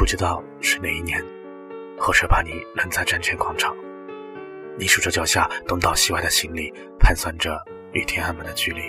[0.00, 1.22] 不知道是哪一年，
[1.98, 3.76] 火车把你扔在站前广场，
[4.78, 8.80] 你数着脚下东倒西歪的行李，盘算着与天安门的距离。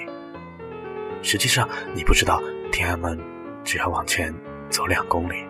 [1.21, 3.19] 实际上，你不知道天安门
[3.61, 4.33] 只要往前
[4.69, 5.45] 走两公里。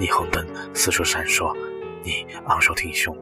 [0.00, 0.44] 霓虹灯
[0.74, 1.56] 四处闪烁，
[2.02, 3.16] 你昂首挺胸，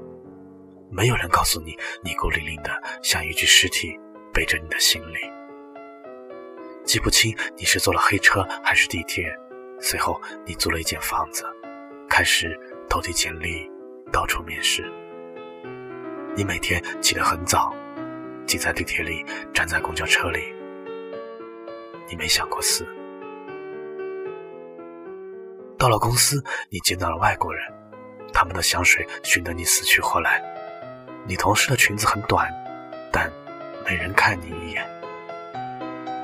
[0.91, 2.71] 没有人告诉你，你孤零零的
[3.03, 3.95] 像一具尸体
[4.33, 5.19] 背着你的行李。
[6.87, 9.31] 记不清你是坐了黑车还是地铁，
[9.81, 11.45] 随后你租了一间房子，
[12.09, 12.59] 开始
[12.89, 13.69] 投递简历，
[14.13, 14.85] 到处面试。
[16.37, 17.75] 你每天起得很早，
[18.47, 20.55] 挤在地铁里，站在公交车里。
[22.09, 22.87] 你没想过死。
[25.79, 27.65] 到了公司，你见到了外国人，
[28.33, 30.43] 他们的香水熏得你死去活来。
[31.27, 32.49] 你同事的裙子很短，
[33.11, 33.33] 但
[33.85, 34.87] 没人看你一眼。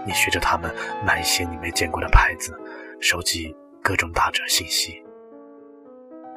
[0.06, 0.72] 你学着他们
[1.04, 2.56] 买一些你没见过的牌子，
[2.98, 5.02] 收集各种打折信息。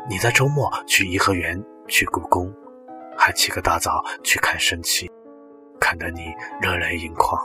[0.09, 2.53] 你在周末去颐和园、去故宫，
[3.17, 5.09] 还起个大早去看升旗，
[5.79, 7.39] 看得你热泪盈眶。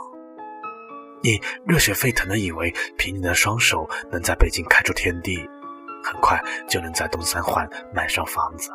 [1.23, 5.37] 你热血沸腾的以为凭你的双手能在北京开出天地，
[6.03, 8.69] 很快就能在东三环买上房子。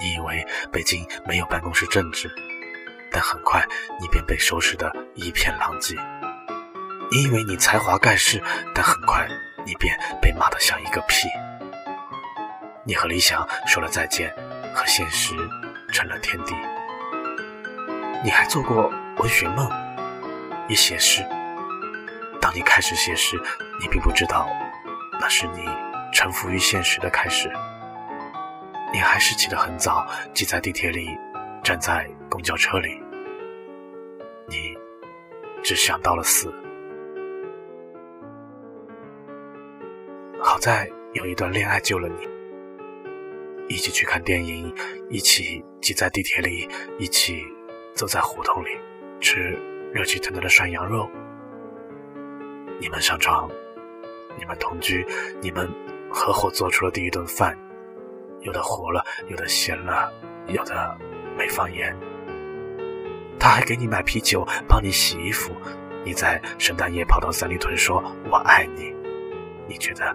[0.00, 2.30] 你以为北京没有办公室政治。
[3.12, 3.64] 但很快，
[4.00, 5.94] 你便被收拾得一片狼藉。
[7.10, 8.42] 你以为你才华盖世，
[8.74, 9.28] 但很快，
[9.64, 11.28] 你便被骂得像一个屁。
[12.84, 14.34] 你和理想说了再见，
[14.74, 15.34] 和现实
[15.92, 16.54] 成了天地。
[18.24, 19.70] 你还做过文学梦，
[20.68, 21.24] 也写诗。
[22.40, 23.40] 当你开始写诗，
[23.80, 24.48] 你并不知道，
[25.20, 25.64] 那是你
[26.12, 27.48] 臣服于现实的开始。
[28.92, 31.16] 你还是起得很早，挤在地铁里，
[31.62, 33.00] 站在公交车里。
[34.48, 34.76] 你
[35.62, 36.52] 只想到了死。
[40.66, 42.28] 在有一段恋爱救了你，
[43.72, 44.74] 一起去看电影，
[45.08, 46.68] 一起挤在地铁里，
[46.98, 47.40] 一起
[47.94, 48.70] 走在胡同里
[49.20, 49.56] 吃
[49.94, 51.08] 热气腾腾的涮羊肉。
[52.80, 53.48] 你们上床，
[54.36, 55.06] 你们同居，
[55.40, 55.70] 你们
[56.10, 57.56] 合伙做出了第一顿饭，
[58.40, 60.12] 有的糊了，有的咸了，
[60.48, 60.98] 有的
[61.38, 61.96] 没放盐。
[63.38, 65.52] 他还给你买啤酒，帮你洗衣服。
[66.04, 68.92] 你在圣诞夜跑到三里屯说“我爱你”，
[69.68, 70.12] 你觉得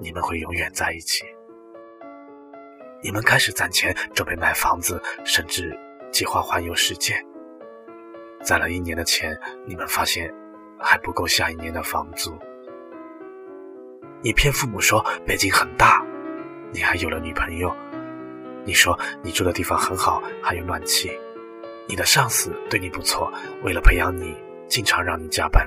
[0.00, 1.24] 你们会永远在一起？
[3.02, 5.78] 你们开始攒钱准备买房子，甚至
[6.10, 7.14] 计划环游世界。
[8.42, 10.32] 攒了一年的钱，你们发现
[10.78, 12.34] 还不够下一年的房租。
[14.22, 16.02] 你骗父母说北京很大，
[16.72, 17.74] 你还有了女朋友。
[18.64, 21.10] 你说你住的地方很好，还有暖气。
[21.86, 23.30] 你的上司对你不错，
[23.62, 24.34] 为了培养你，
[24.66, 25.66] 经常让你加班。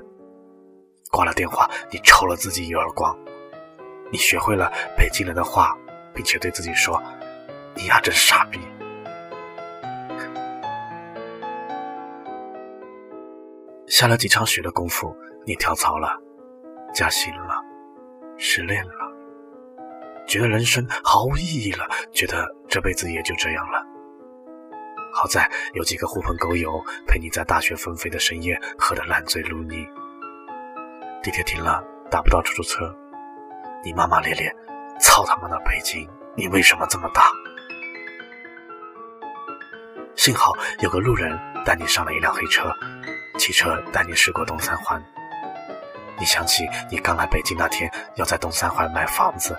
[1.12, 3.16] 挂了电话，你抽了自己一耳光。
[4.14, 5.76] 你学会了北京人的话，
[6.14, 7.02] 并且对自己说
[7.74, 8.60] ：“你丫真傻逼。”
[13.88, 16.16] 下了几场雪的功夫，你跳槽了，
[16.94, 17.60] 加薪了，
[18.38, 18.94] 失恋了，
[20.28, 23.84] 觉得人生毫无意义了，觉得这辈子也就这样了。
[25.12, 29.88] 好在有几个狐朋狗友陪你在大雪纷飞的深夜喝得烂醉如泥。
[31.24, 32.96] 地铁停了，打不到出租车，
[33.84, 34.56] 你骂骂咧咧
[34.98, 37.30] ：“操他妈的北京，你为什么这么大？”
[40.16, 42.74] 幸好有个路人带你上了一辆黑车，
[43.38, 45.04] 汽车带你驶过东三环。
[46.18, 49.58] 你想起你刚来北京那天要在东三环买房子，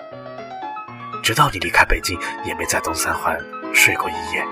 [1.21, 3.39] 直到你离开北京也没在东三环
[3.75, 4.43] 睡过一夜。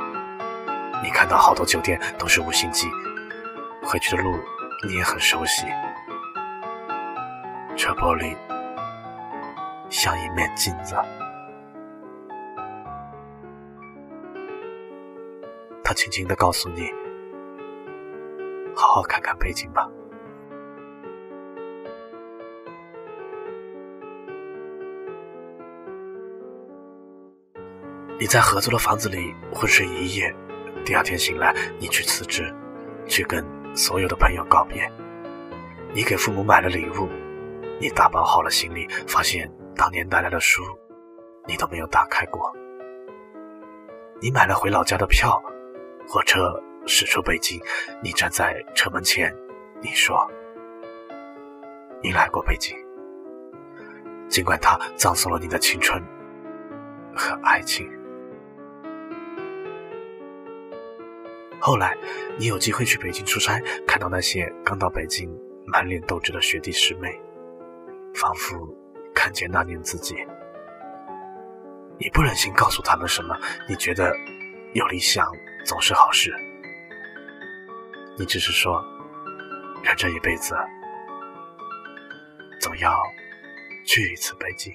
[1.02, 2.88] 你看到好多酒店都是五星级，
[3.82, 4.38] 回去的路
[4.88, 5.66] 你也很熟悉。
[7.76, 8.38] 车玻璃
[10.04, 10.96] 像一面镜子，
[15.82, 16.92] 他轻轻的告诉你
[18.76, 19.88] ：“好好看看北京吧。”
[28.20, 30.36] 你在合租的房子里昏睡一夜。
[30.84, 32.54] 第二天醒来，你去辞职，
[33.08, 33.42] 去跟
[33.74, 34.92] 所有的朋友告别。
[35.94, 37.08] 你给父母买了礼物，
[37.80, 40.64] 你打包好了行李，发现当年带来的书，
[41.48, 42.52] 你都没有打开过。
[44.22, 45.42] 你买了回老家的票，
[46.08, 47.62] 火车驶出北京，
[48.02, 49.36] 你站在车门前，
[49.82, 50.30] 你说
[52.02, 52.78] ：“你来过北京。”
[54.30, 56.02] 尽管它葬送了你的青春
[57.16, 57.88] 和爱情。
[61.60, 61.98] 后来，
[62.38, 65.30] 你有机会去北京出差，看到那些刚到北京、
[65.66, 67.22] 满脸斗志的学弟师妹，
[68.14, 68.58] 仿佛
[69.24, 70.18] 看见那年自己。
[71.98, 73.34] 你不忍心告诉他们什么？
[73.70, 74.14] 你觉得
[74.74, 75.26] 有理想
[75.64, 76.30] 总是好事？
[78.18, 78.84] 你只是说，
[79.82, 80.54] 人这一辈子
[82.60, 83.02] 总要
[83.86, 84.74] 去一次北京。